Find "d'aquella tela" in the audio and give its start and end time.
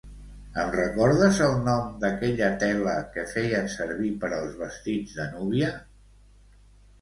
2.03-2.95